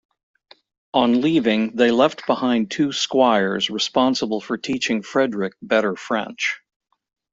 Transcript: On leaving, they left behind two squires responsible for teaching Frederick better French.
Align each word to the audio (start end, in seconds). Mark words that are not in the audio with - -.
On 0.95 1.21
leaving, 1.21 1.75
they 1.75 1.91
left 1.91 2.25
behind 2.25 2.71
two 2.71 2.91
squires 2.91 3.69
responsible 3.69 4.41
for 4.41 4.57
teaching 4.57 5.03
Frederick 5.03 5.53
better 5.61 5.95
French. 5.95 6.59